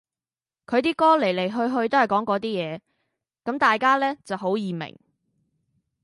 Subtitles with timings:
[0.65, 2.79] 佢啲歌嚟嚟去去都係講嗰啲嘢，
[3.43, 4.97] 咁大家呢就好易明